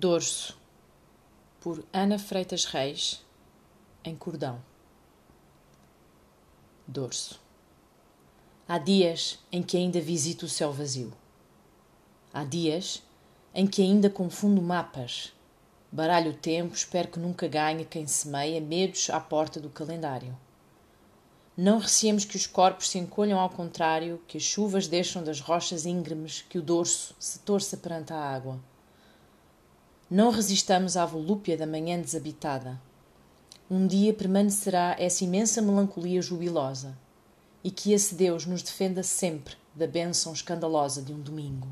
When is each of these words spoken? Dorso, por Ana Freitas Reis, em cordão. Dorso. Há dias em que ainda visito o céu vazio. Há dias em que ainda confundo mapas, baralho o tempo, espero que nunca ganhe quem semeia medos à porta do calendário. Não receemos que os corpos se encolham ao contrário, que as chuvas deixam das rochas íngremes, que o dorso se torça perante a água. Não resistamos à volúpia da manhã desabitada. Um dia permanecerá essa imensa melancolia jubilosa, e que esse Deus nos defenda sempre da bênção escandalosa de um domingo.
Dorso, 0.00 0.56
por 1.60 1.84
Ana 1.92 2.20
Freitas 2.20 2.64
Reis, 2.66 3.20
em 4.04 4.14
cordão. 4.14 4.62
Dorso. 6.86 7.40
Há 8.68 8.78
dias 8.78 9.40
em 9.50 9.60
que 9.60 9.76
ainda 9.76 10.00
visito 10.00 10.46
o 10.46 10.48
céu 10.48 10.72
vazio. 10.72 11.12
Há 12.32 12.44
dias 12.44 13.02
em 13.52 13.66
que 13.66 13.82
ainda 13.82 14.08
confundo 14.08 14.62
mapas, 14.62 15.32
baralho 15.90 16.30
o 16.30 16.36
tempo, 16.36 16.76
espero 16.76 17.08
que 17.08 17.18
nunca 17.18 17.48
ganhe 17.48 17.84
quem 17.84 18.06
semeia 18.06 18.60
medos 18.60 19.10
à 19.10 19.18
porta 19.18 19.58
do 19.58 19.68
calendário. 19.68 20.38
Não 21.56 21.80
receemos 21.80 22.24
que 22.24 22.36
os 22.36 22.46
corpos 22.46 22.88
se 22.88 23.00
encolham 23.00 23.40
ao 23.40 23.50
contrário, 23.50 24.22
que 24.28 24.38
as 24.38 24.44
chuvas 24.44 24.86
deixam 24.86 25.24
das 25.24 25.40
rochas 25.40 25.84
íngremes, 25.84 26.40
que 26.48 26.56
o 26.56 26.62
dorso 26.62 27.16
se 27.18 27.40
torça 27.40 27.76
perante 27.76 28.12
a 28.12 28.16
água. 28.16 28.60
Não 30.10 30.30
resistamos 30.30 30.96
à 30.96 31.04
volúpia 31.04 31.54
da 31.54 31.66
manhã 31.66 32.00
desabitada. 32.00 32.80
Um 33.70 33.86
dia 33.86 34.14
permanecerá 34.14 34.96
essa 34.98 35.22
imensa 35.22 35.60
melancolia 35.60 36.22
jubilosa, 36.22 36.96
e 37.62 37.70
que 37.70 37.92
esse 37.92 38.14
Deus 38.14 38.46
nos 38.46 38.62
defenda 38.62 39.02
sempre 39.02 39.54
da 39.74 39.86
bênção 39.86 40.32
escandalosa 40.32 41.02
de 41.02 41.12
um 41.12 41.20
domingo. 41.20 41.68